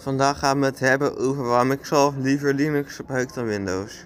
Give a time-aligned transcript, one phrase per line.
[0.00, 4.04] Vandaag gaan we het hebben over waarom ik zelf liever Linux gebruik dan Windows.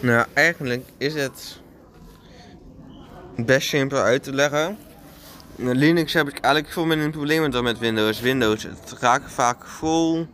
[0.00, 1.60] Nou, eigenlijk is het
[3.36, 4.78] best simpel uit te leggen.
[5.56, 8.20] Met Linux heb ik eigenlijk veel minder problemen dan met Windows.
[8.20, 10.26] Windows, het raakt vaak vol.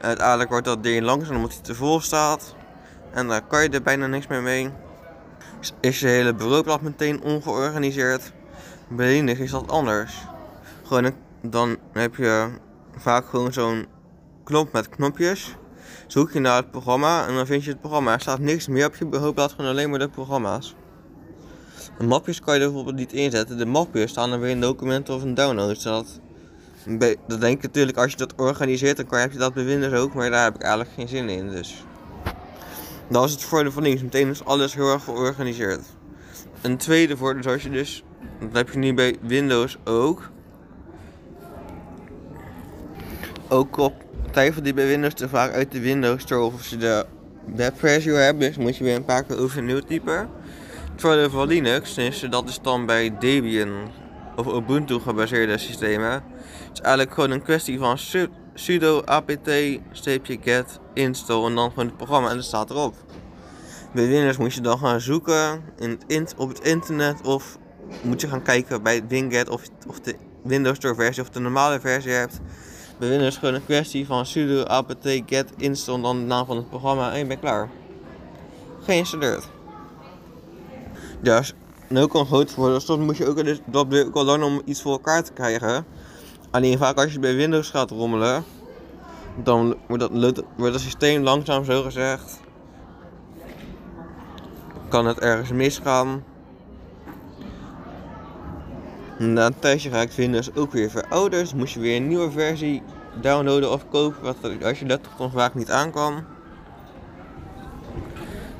[0.00, 2.54] Uiteindelijk wordt dat ding langzaam omdat hij te vol staat.
[3.12, 4.70] En daar kan je er bijna niks meer mee.
[5.80, 8.32] Is je hele bureaublad meteen ongeorganiseerd.
[8.88, 10.14] Bij Linux is dat anders.
[10.82, 11.14] Gewoon een
[11.46, 12.48] dan heb je
[12.96, 13.86] vaak gewoon zo'n
[14.44, 15.56] knop met knopjes.
[16.06, 18.12] Zoek je naar het programma en dan vind je het programma.
[18.12, 20.74] Er staat niks meer op je bureaublad, gewoon alleen maar de programma's.
[21.98, 23.58] De mapjes kan je bijvoorbeeld niet inzetten.
[23.58, 25.82] De mapjes staan er weer in documenten of in downloads.
[25.82, 26.20] Dat,
[27.26, 29.92] dat denk ik natuurlijk als je dat organiseert, dan kan, heb je dat bij Windows
[29.92, 30.14] ook.
[30.14, 31.50] Maar daar heb ik eigenlijk geen zin in.
[31.50, 31.84] Dus
[33.08, 34.02] dat is het voordeel van links.
[34.02, 35.82] Meteen is alles heel erg georganiseerd.
[36.62, 38.04] Een tweede voordeel is als je dus,
[38.40, 40.32] dat heb je nu bij Windows ook
[43.54, 43.94] ook op
[44.30, 47.06] tijfel die bij Windows te vaak uit de Windows Store of je de
[47.54, 50.28] webversie hebt, dus moet je weer een paar keer overnieuw typen.
[50.96, 53.90] Voordeel van Linux is dat is dan bij Debian
[54.36, 56.10] of Ubuntu gebaseerde systemen.
[56.10, 57.98] Het is eigenlijk gewoon een kwestie van
[58.54, 62.94] sudo apt-get install en dan gewoon het programma en dat staat erop.
[63.92, 65.62] Bij Windows moet je dan gaan zoeken
[66.06, 67.58] in het op het internet of
[68.02, 71.80] moet je gaan kijken bij Winget of, of de Windows Store versie of de normale
[71.80, 72.40] versie hebt.
[73.10, 77.12] Is gewoon een kwestie van sudo apt get install dan de naam van het programma
[77.12, 77.70] en je bent klaar.
[78.82, 79.48] Geïnstalleerd.
[81.22, 81.54] Is
[81.94, 82.80] ook een groot voordeel.
[82.80, 85.86] Soms moet je ook, dus, dat ook al lang om iets voor elkaar te krijgen.
[86.50, 88.44] Alleen vaak als je bij Windows gaat rommelen,
[89.42, 92.40] dan wordt, dat, wordt systeem langzaam zo gezegd.
[94.88, 96.24] Kan het ergens misgaan.
[99.18, 101.42] Na een tijdje raakt Windows ook weer verouderd.
[101.42, 102.82] Dus moest je weer een nieuwe versie
[103.20, 104.22] downloaden of kopen.
[104.22, 106.24] Wat als je dat toch vaak niet aankwam.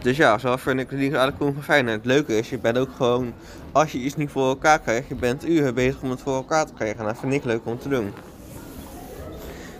[0.02, 1.86] Dus ja, zo vind ik het eigenlijk gewoon fijn.
[1.86, 3.32] En het leuke is, je bent ook gewoon,
[3.72, 6.66] als je iets niet voor elkaar krijgt, je bent uren bezig om het voor elkaar
[6.66, 6.98] te krijgen.
[6.98, 8.12] En dat vind ik leuk om te doen.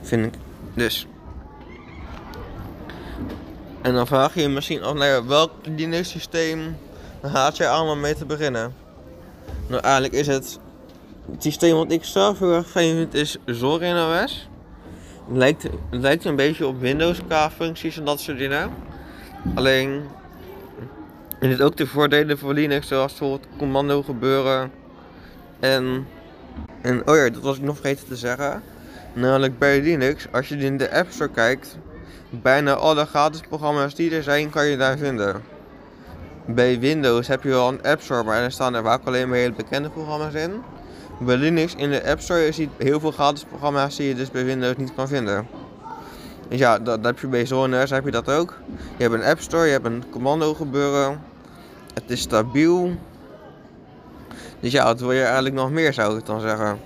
[0.03, 0.35] Vind ik
[0.75, 1.07] dus.
[3.83, 6.77] En dan vraag je je misschien af, nou welk Linux systeem
[7.21, 8.75] haat aan om mee te beginnen?
[9.67, 10.59] Nou, eigenlijk is het
[11.31, 14.49] het systeem wat ik zelf heel erg fijn vind is Zorin OS.
[15.29, 18.71] Lijkt, het lijkt een beetje op Windows qua functies en dat soort dingen.
[19.55, 20.05] Alleen
[21.41, 24.71] er zit ook de voordelen voor Linux, zoals bijvoorbeeld commando gebeuren.
[25.61, 26.07] En,
[26.83, 28.63] en oh ja, dat was ik nog vergeten te zeggen.
[29.13, 31.79] Namelijk bij Linux, als je in de App Store kijkt,
[32.31, 35.43] bijna alle gratis programma's die er zijn, kan je daar vinden.
[36.47, 39.39] Bij Windows heb je wel een App Store, maar er staan er vaak alleen maar
[39.39, 40.63] hele bekende programma's in.
[41.25, 44.31] Bij Linux in de App Store je ziet heel veel gratis programma's die je dus
[44.31, 45.47] bij Windows niet kan vinden.
[46.49, 48.59] Dus ja, dat, heb je bij Zones heb je dat ook.
[48.97, 51.21] Je hebt een App Store, je hebt een commando gebeuren.
[51.95, 52.93] Het is stabiel.
[54.61, 56.79] Dus ja, wat wil je eigenlijk nog meer zou ik dan zeggen.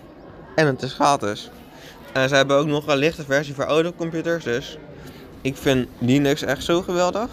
[0.55, 1.51] En het is gratis.
[2.13, 4.79] En ze hebben ook nog een lichte versie voor oude computers, dus
[5.41, 7.31] ik vind Linux echt zo geweldig.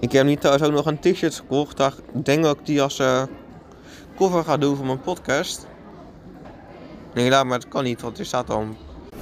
[0.00, 1.80] Ik heb niet trouwens ook nog een t-shirt gekocht.
[2.14, 3.22] Ik denk dat ik die als uh,
[4.16, 5.66] cover ga doen voor mijn podcast.
[7.14, 8.66] Nee, laat maar het kan niet, want er staat al.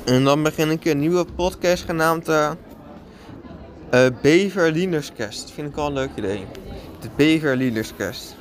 [0.04, 2.50] En dan begin ik een nieuwe podcast genaamd uh,
[3.94, 4.06] uh,
[5.54, 6.46] vind ik al een leuk idee.
[7.00, 8.36] De Bever Linuxcast.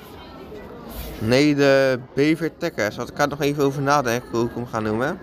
[1.19, 2.97] Nee, de Bever Techcast.
[2.97, 5.19] Want ik ga nog even over nadenken hoe ik hem ga noemen.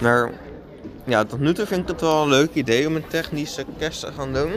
[0.00, 0.30] Maar
[1.04, 4.00] ja, tot nu toe vind ik het wel een leuk idee om een technische cast
[4.00, 4.52] te gaan doen.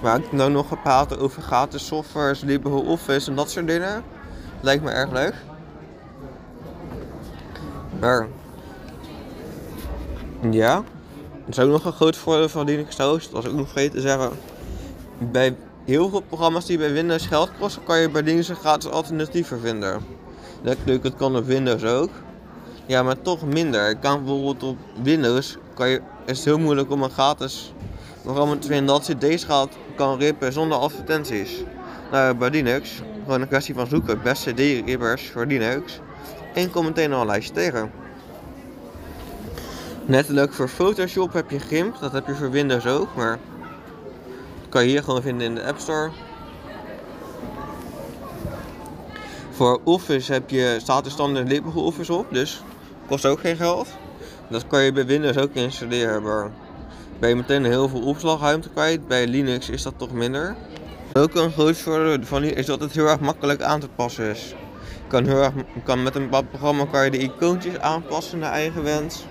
[0.00, 4.04] Waar ik nou nog gepraat over gratis softwares, LibreOffice en dat soort dingen.
[4.62, 5.34] Lijkt me erg leuk.
[8.00, 8.26] Maar...
[10.50, 10.74] Ja.
[11.44, 13.32] Dat is ook nog een groot voordeel van Linux Host.
[13.32, 14.30] Dat was ook nog vergeten te zeggen.
[15.18, 18.90] Bij heel veel programma's die bij Windows geld kosten, kan je bij Linux een gratis
[18.90, 20.02] alternatieven vinden.
[20.62, 22.10] Leuk, dat kan op Windows ook.
[22.86, 23.90] Ja, maar toch minder.
[23.90, 27.72] Ik kan bijvoorbeeld op Windows, kan je, is het heel moeilijk om een gratis
[28.22, 31.62] programma te vinden dat deze gaat kan rippen zonder advertenties.
[32.10, 34.22] Nou, bij Linux, gewoon een kwestie van zoeken.
[34.22, 36.00] Beste D-rippers voor Linux.
[36.54, 37.90] En kom meteen al een lijstje tegen.
[40.26, 43.38] Leuk voor Photoshop heb je GIMP, dat heb je voor Windows ook, maar
[44.60, 46.10] dat kan je hier gewoon vinden in de App Store.
[49.50, 52.62] Voor Office heb je, staat er standaard LibreOffice op, dus
[53.06, 53.88] kost ook geen geld.
[54.48, 56.50] Dat kan je bij Windows ook installeren, maar
[57.18, 59.08] ben je meteen heel veel opslagruimte kwijt.
[59.08, 60.56] Bij Linux is dat toch minder.
[61.14, 64.54] Ook een groot voordeel van is dat het heel erg makkelijk aan te passen is.
[65.08, 65.52] Kan, heel erg,
[65.84, 69.24] kan met een bepaald programma kan je de icoontjes aanpassen naar eigen wens.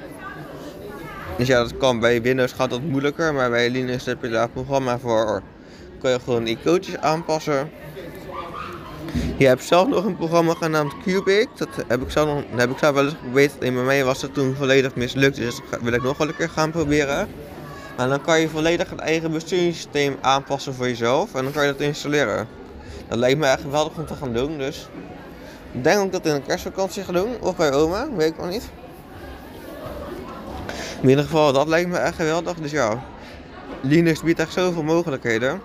[1.38, 4.44] Dus ja, dat kan bij Windows gaat dat moeilijker, maar bij Linux heb je daar
[4.44, 5.42] een programma voor.
[6.02, 7.70] Kan je gewoon icoontjes aanpassen.
[9.38, 11.48] Je hebt zelf nog een programma genaamd Cubic.
[11.58, 13.58] Dat heb ik zelf, nog, dat heb ik zelf wel eens geprobeerd.
[13.58, 15.36] En bij mij was het toen volledig mislukt.
[15.36, 17.28] Dus dat wil ik nog wel een keer gaan proberen.
[18.02, 21.36] En dan kan je volledig het eigen besturingssysteem aanpassen voor jezelf.
[21.36, 22.48] En dan kan je dat installeren.
[23.08, 24.58] Dat lijkt me echt geweldig om te gaan doen.
[24.58, 24.88] Dus
[25.72, 27.42] ik denk ook dat in een kerstvakantie gaan doen.
[27.42, 28.70] Of bij oma, weet ik nog niet.
[31.02, 32.58] In ieder geval, dat lijkt me echt geweldig.
[32.58, 33.04] Dus ja,
[33.82, 35.62] Linux biedt echt zoveel mogelijkheden.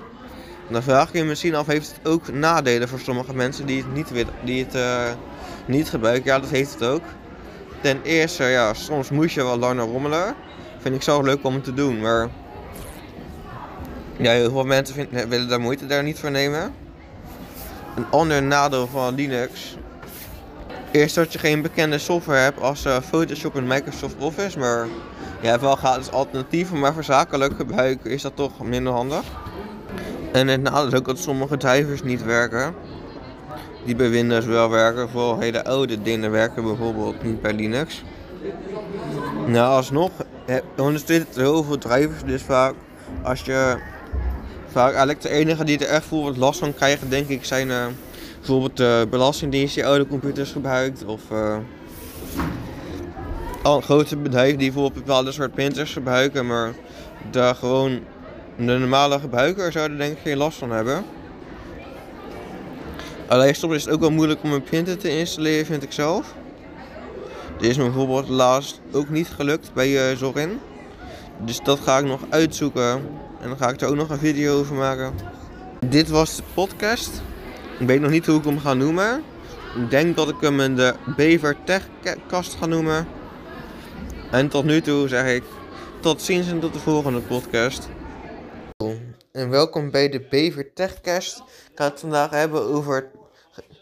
[0.68, 3.94] Dan vraag je je misschien af, heeft het ook nadelen voor sommige mensen die het
[3.94, 5.10] niet, die het, uh,
[5.66, 6.32] niet gebruiken?
[6.32, 7.02] Ja, dat heeft het ook.
[7.80, 10.34] Ten eerste, ja, soms moet je wel langer rommelen.
[10.86, 12.28] Vind ik zo leuk om te doen, maar...
[14.16, 16.74] Ja, heel veel mensen vinden, willen daar moeite daar niet voor nemen.
[17.96, 19.76] Een ander nadeel van Linux
[20.90, 24.86] Eerst dat je geen bekende software hebt als uh, Photoshop en Microsoft Office, maar
[25.40, 29.24] je hebt wel gratis alternatieven, maar voor zakelijk gebruik is dat toch minder handig.
[30.32, 32.74] En het nadeel is ook dat sommige drivers niet werken.
[33.84, 38.02] Die bij Windows wel werken, vooral hele oude dingen werken bijvoorbeeld niet bij Linux.
[39.46, 40.10] Nou, alsnog
[40.76, 42.74] ondersteunt het heel veel drivers, dus vaak
[43.22, 43.76] als je...
[44.70, 47.68] Vaak eigenlijk de enige die er echt voor last van krijgen, denk ik, zijn...
[47.68, 47.86] Uh,
[48.46, 51.04] bijvoorbeeld de Belastingdienst die oude computers gebruikt.
[51.04, 51.56] Of uh,
[53.62, 56.46] al grote bedrijven die bijvoorbeeld bepaalde soort printers gebruiken.
[56.46, 56.74] Maar
[57.30, 58.00] daar gewoon
[58.56, 61.04] de normale gebruiker zouden denk ik geen last van hebben.
[63.26, 66.34] Alleen soms is het ook wel moeilijk om een printer te installeren vind ik zelf.
[67.58, 70.60] Dit is me bijvoorbeeld laatst ook niet gelukt bij uh, Zorin.
[71.44, 72.90] Dus dat ga ik nog uitzoeken.
[73.40, 75.14] En dan ga ik er ook nog een video over maken.
[75.86, 77.22] Dit was de podcast.
[77.78, 79.22] Ik weet nog niet hoe ik hem ga noemen.
[79.76, 83.06] Ik denk dat ik hem in de Bever Techcast ga noemen.
[84.30, 85.42] En tot nu toe zeg ik
[86.00, 87.88] tot ziens en tot de volgende podcast.
[89.32, 91.38] En welkom bij de Bever Techcast.
[91.38, 93.10] Ik ga het vandaag hebben over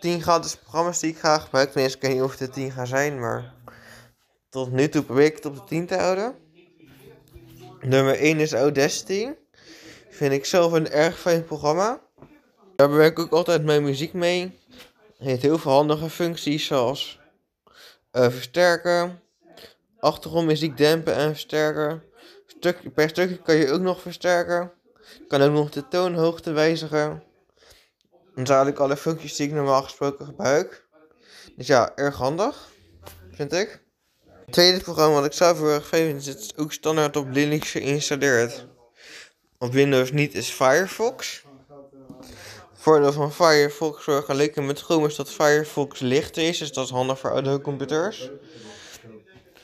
[0.00, 1.72] 10 gratis programma's die ik ga gebruiken.
[1.72, 3.52] Tenminste, ik weet niet of het de 10 gaan zijn, maar
[4.54, 6.34] tot nu toe probeer ik het op de 10 te houden.
[7.80, 9.28] Nummer 1 is Audacity.
[10.10, 12.00] Vind ik zelf een erg fijn programma.
[12.76, 14.58] Daar werk ik ook altijd mijn muziek mee.
[15.18, 17.20] Heeft heel veel handige functies zoals
[18.12, 19.20] uh, versterken,
[19.98, 22.02] achtergrondmuziek dempen en versterken.
[22.46, 24.72] Stuk, per stukje kan je ook nog versterken.
[25.28, 27.22] Kan ook nog de toonhoogte wijzigen.
[28.34, 30.86] Zijn eigenlijk alle functies die ik normaal gesproken gebruik.
[31.56, 32.68] Dus ja, erg handig,
[33.32, 33.83] vind ik.
[34.54, 38.66] Tweede programma wat ik erg fijn vind, is ook standaard op Linux geïnstalleerd.
[39.58, 41.42] Op Windows niet, is Firefox
[42.84, 47.18] voordeel van Firefox vergeleken met Chrome is dat Firefox lichter is, dus dat is handig
[47.18, 48.30] voor oude computers.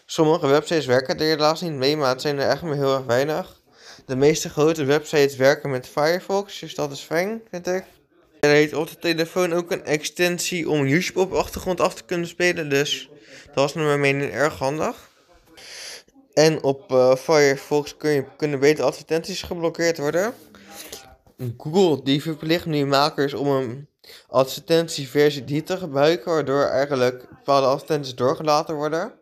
[0.06, 3.04] Sommige websites werken er helaas niet mee, maar het zijn er echt maar heel erg
[3.04, 3.60] weinig.
[4.06, 7.84] De meeste grote websites werken met Firefox, dus dat is fijn, vind ik.
[8.40, 12.28] Er heeft op de telefoon ook een extensie om YouTube op achtergrond af te kunnen
[12.28, 13.08] spelen, dus
[13.46, 15.08] dat was naar mijn mening erg handig.
[16.32, 20.34] En op uh, Firefox kun je, kunnen beter advertenties geblokkeerd worden.
[21.58, 23.88] Google die verplicht nu makers om een
[24.28, 29.12] advertentieversie die te gebruiken, waardoor eigenlijk bepaalde advertenties doorgelaten worden.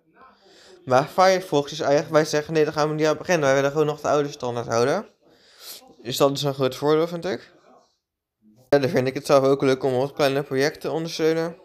[0.85, 3.47] Maar Firefox is eigenlijk, wij zeggen nee, daar gaan we niet aan beginnen.
[3.47, 5.07] Wij willen gewoon nog de oude standaard houden.
[6.03, 7.53] Dus dat is een groot voordeel, vind ik.
[8.69, 11.57] Verder vind ik het zelf ook leuk om wat kleine projecten te ondersteunen.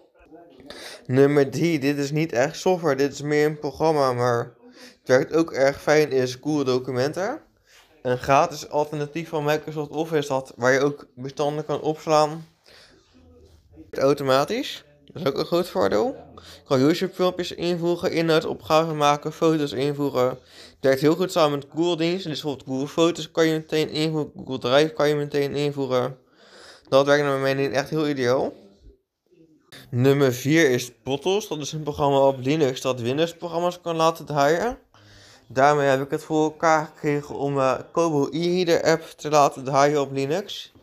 [1.05, 5.34] Nummer 3, dit is niet echt software, dit is meer een programma, maar het werkt
[5.34, 7.41] ook erg fijn is Google Documenten
[8.03, 12.48] een gratis alternatief van Microsoft Office dat, waar je ook bestanden kan opslaan.
[13.91, 14.84] Automatisch.
[15.05, 16.15] Dat is ook een groot voordeel.
[16.36, 20.27] Je kan YouTube filmpjes invoegen, inhoudsopgaven maken, foto's invoegen.
[20.27, 22.29] Het werkt heel goed samen met Google diensten.
[22.29, 26.17] Dus bijvoorbeeld Google Foto's kan je meteen invoegen, Google Drive kan je meteen invoegen.
[26.89, 28.53] Dat werkt naar mijn mening echt heel ideaal.
[29.96, 31.48] Nummer 4 is Bottles.
[31.48, 34.78] Dat is een programma op Linux dat Windows programma's kan laten draaien.
[35.48, 40.02] Daarmee heb ik het voor elkaar gekregen om uh, Kobo e-reader app te laten draaien
[40.02, 40.74] op Linux.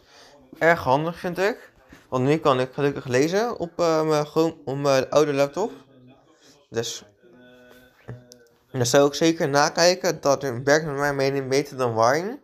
[0.58, 1.72] Erg handig vind ik.
[2.08, 4.22] Want nu kan ik gelukkig lezen op, uh,
[4.64, 5.72] mijn, oude laptop.
[6.68, 7.04] Dus
[8.72, 10.20] dan zou ik zeker nakijken.
[10.20, 12.38] Dat werkt naar mijn mening beter dan Wine.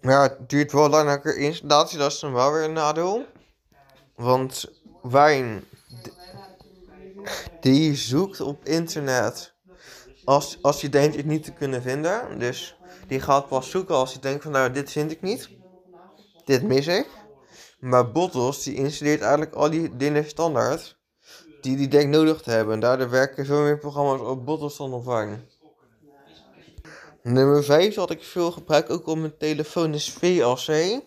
[0.00, 1.98] Maar het duurt wel langer installatie.
[1.98, 3.26] Dat is dan wel weer een nadeel.
[4.22, 4.70] Want
[5.02, 5.62] Wine
[7.60, 9.54] die zoekt op internet
[10.24, 12.38] als, als je denkt het niet te kunnen vinden.
[12.38, 12.76] Dus
[13.06, 15.48] die gaat pas zoeken als je denkt van nou dit vind ik niet.
[16.44, 17.06] Dit mis ik.
[17.78, 21.00] Maar Bottles die installeert eigenlijk al die dingen standaard.
[21.60, 22.74] Die die denkt nodig te hebben.
[22.74, 25.38] En daardoor werken veel meer programma's op Bottles dan op Wine.
[27.22, 31.00] Nummer 5 wat ik veel gebruik ook op mijn telefoon is VLC.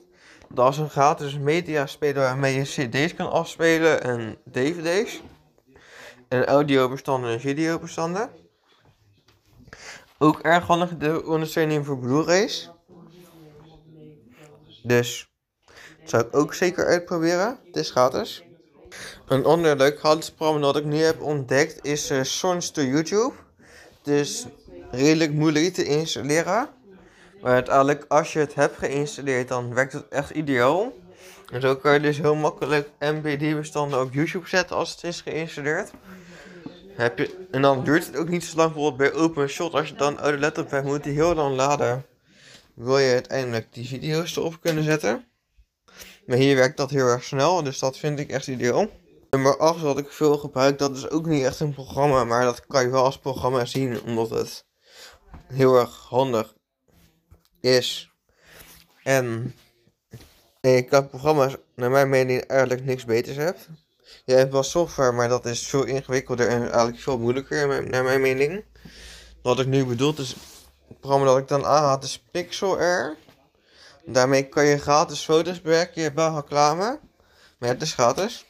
[0.55, 5.21] Dat is een gratis mediaspeler waarmee je cd's kan afspelen en dvd's.
[6.27, 8.29] En audiobestanden en videobestanden.
[10.17, 12.69] Ook erg handig de ondersteuning voor Blu-rays.
[14.83, 15.29] Dus
[15.99, 17.59] dat zou ik ook zeker uitproberen.
[17.65, 18.43] Het is gratis.
[19.27, 23.33] Een ander leuk gratis programma dat ik nu heb ontdekt is uh, Songs to YouTube.
[24.03, 24.45] Is
[24.91, 26.69] redelijk moeilijk te installeren.
[27.45, 30.93] Maar uiteindelijk, als je het hebt geïnstalleerd, dan werkt het echt ideaal.
[31.51, 35.91] En zo kan je dus heel makkelijk MPD-bestanden op YouTube zetten als het is geïnstalleerd.
[36.95, 39.73] Heb je, en dan duurt het ook niet zo lang bijvoorbeeld bij OpenShot.
[39.73, 42.05] Als je dan een oude laptop hebt, moet die heel lang laden.
[42.75, 45.25] Wil je uiteindelijk die video's erop kunnen zetten.
[46.25, 48.87] Maar hier werkt dat heel erg snel, dus dat vind ik echt ideaal.
[49.29, 52.65] Nummer 8 wat ik veel gebruik, dat is ook niet echt een programma, maar dat
[52.65, 54.65] kan je wel als programma zien, omdat het
[55.47, 56.53] heel erg handig
[57.65, 58.11] is.
[59.03, 59.55] En
[60.61, 63.67] ik heb programma's, naar mijn mening, eigenlijk niks beters hebt.
[64.25, 68.21] Je hebt wel software, maar dat is veel ingewikkelder en eigenlijk veel moeilijker, naar mijn
[68.21, 68.65] mening.
[69.41, 70.35] Wat ik nu bedoel, is
[70.87, 73.17] het programma dat ik dan aanhaal, is Pixel Air.
[74.05, 75.93] Daarmee kan je gratis foto's bewerken.
[75.95, 76.99] Je hebt wel reclame,
[77.59, 78.45] maar het is gratis.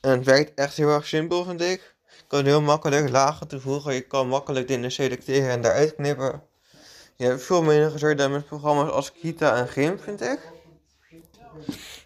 [0.00, 1.94] En het werkt echt heel erg simpel, vind ik.
[2.06, 3.94] Je kan heel makkelijk lagen toevoegen.
[3.94, 6.42] Je kan makkelijk dingen selecteren en daaruit knippen.
[7.22, 10.38] Je hebt veel minder gezorgd met programma's als Kita en Gimp, vind ik.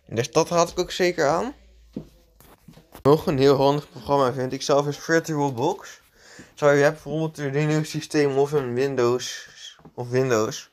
[0.07, 1.55] Dus dat raad ik ook zeker aan.
[3.03, 6.01] Nog een heel handig programma vind ik zelf is VirtualBox.
[6.55, 9.49] Zou je hebt bijvoorbeeld een Linux systeem of een Windows
[9.95, 10.71] of Windows.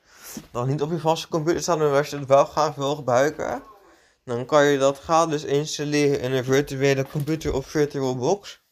[0.50, 3.62] Dan niet op je vaste computer staan, maar als je het wel graag wil gebruiken.
[4.24, 8.62] Dan kan je dat gratis installeren in een virtuele computer of VirtualBox.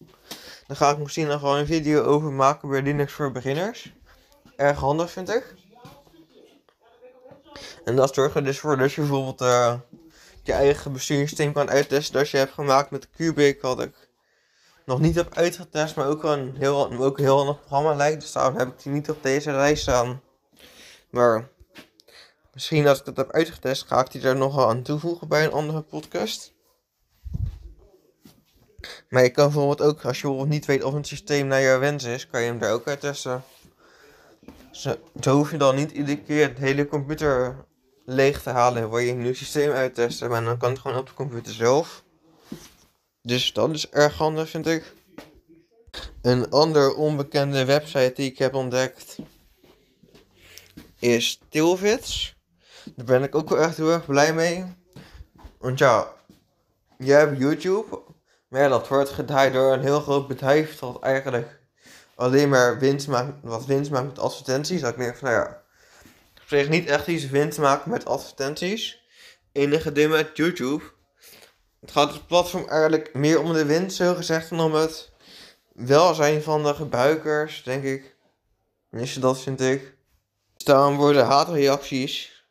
[0.67, 3.93] Dan ga ik misschien nog gewoon een video over maken bij Linux voor beginners.
[4.57, 5.61] Erg handig vind ik.
[7.85, 9.75] En dat zorgt er dus voor dat je bijvoorbeeld uh,
[10.43, 12.15] je eigen bestuurssysteem kan uittesten.
[12.15, 14.11] Dat je hebt gemaakt met Cubic, wat ik
[14.85, 18.21] nog niet heb uitgetest, maar ook een heel, ook heel handig programma lijkt.
[18.21, 20.21] Dus daarom heb ik die niet op deze lijst staan.
[21.11, 21.49] Maar
[22.53, 25.53] misschien als ik dat heb uitgetest, ga ik die nog wel aan toevoegen bij een
[25.53, 26.53] andere podcast.
[29.09, 31.79] Maar je kan bijvoorbeeld ook, als je bijvoorbeeld niet weet of een systeem naar jouw
[31.79, 33.45] wens is, kan je hem daar ook uittesten.
[34.73, 37.65] Zo, zo hoef je dan niet iedere keer het hele computer
[38.05, 40.31] leeg te halen waar je een nieuw systeem uittesten.
[40.31, 42.05] Maar dan kan het gewoon op de computer zelf.
[43.23, 44.95] Dus dat is erg handig, vind ik.
[46.23, 49.19] Een ander onbekende website die ik heb ontdekt
[50.99, 52.37] is Tilvits.
[52.95, 54.65] Daar ben ik ook wel echt heel erg blij mee.
[55.59, 56.13] Want ja,
[56.99, 58.01] je hebt YouTube.
[58.49, 61.62] Maar ja, dat wordt gedaan door een heel groot bedrijf dat eigenlijk
[62.23, 64.81] alleen maar winst maakt, wat winst maakt met advertenties.
[64.81, 65.63] Dat ik denk van, nou ja,
[66.43, 69.03] op zich niet echt iets winst maken met advertenties.
[69.53, 70.83] Enige ding met YouTube.
[71.81, 75.13] Het gaat het platform eigenlijk meer om de winst, zo gezegd, dan om het
[75.73, 78.17] welzijn van de gebruikers, denk ik.
[78.91, 79.95] Tenminste, dat vind ik.
[80.57, 82.45] Staan worden haatreacties,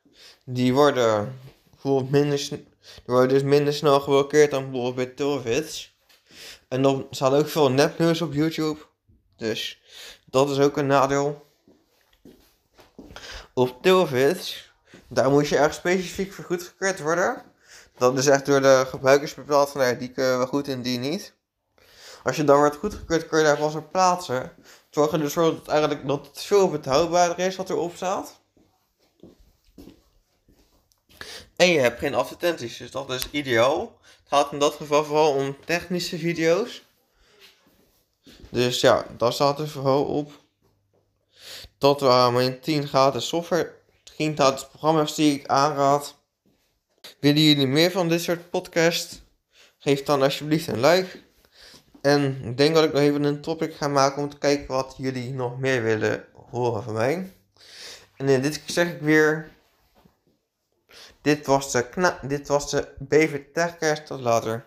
[0.46, 2.66] die worden bijvoorbeeld minder, die
[3.06, 5.96] worden dus minder snel geblokkeerd dan bijvoorbeeld bij Torvits.
[6.68, 8.90] En dan staat ook veel nepnieuws op YouTube.
[9.42, 9.82] Dus
[10.26, 11.46] dat is ook een nadeel.
[13.54, 14.72] Op Tilvits,
[15.08, 17.44] daar moet je echt specifiek voor goedgekeurd worden.
[17.98, 21.00] Dat is echt door de gebruikers bepaald van nou, die kunnen we goed en die
[21.00, 21.34] niet.
[22.24, 24.52] Als je dan wordt goedgekeurd, kun je daar pas op plaatsen.
[24.90, 28.40] Zorg er dus voor dat, eigenlijk, dat het veel betrouwbaarder is wat erop staat.
[31.56, 34.00] En je hebt geen advertenties, dus dat is ideaal.
[34.02, 36.90] Het gaat in dat geval vooral om technische video's.
[38.50, 40.32] Dus ja, daar staat er vooral op.
[41.78, 43.74] Dat waren mijn 10 gratis software,
[44.16, 46.18] 10 gratis programma's die ik aanraad.
[47.20, 49.22] Willen jullie meer van dit soort podcasts?
[49.78, 51.20] Geef dan alsjeblieft een like.
[52.02, 54.94] En ik denk dat ik nog even een topic ga maken om te kijken wat
[54.98, 57.34] jullie nog meer willen horen van mij.
[58.18, 59.50] En in dit zeg ik weer.
[61.22, 64.06] Dit was de, kna dit was de Bever Techcast.
[64.06, 64.66] Tot later.